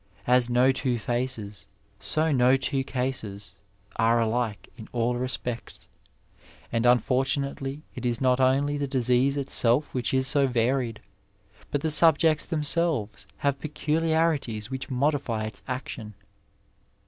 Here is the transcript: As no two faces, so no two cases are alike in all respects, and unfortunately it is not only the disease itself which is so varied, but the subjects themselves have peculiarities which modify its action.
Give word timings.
As 0.25 0.49
no 0.49 0.71
two 0.71 0.97
faces, 0.97 1.67
so 1.99 2.31
no 2.31 2.55
two 2.55 2.83
cases 2.83 3.53
are 3.97 4.19
alike 4.19 4.67
in 4.75 4.87
all 4.91 5.13
respects, 5.15 5.89
and 6.71 6.87
unfortunately 6.87 7.83
it 7.93 8.03
is 8.03 8.19
not 8.19 8.39
only 8.39 8.79
the 8.79 8.87
disease 8.87 9.37
itself 9.37 9.93
which 9.93 10.11
is 10.11 10.25
so 10.25 10.47
varied, 10.47 11.01
but 11.69 11.81
the 11.81 11.91
subjects 11.91 12.45
themselves 12.45 13.27
have 13.37 13.59
peculiarities 13.61 14.71
which 14.71 14.89
modify 14.89 15.43
its 15.45 15.61
action. 15.67 16.15